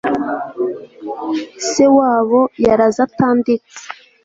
[1.71, 3.73] se wabo yaraze atanditse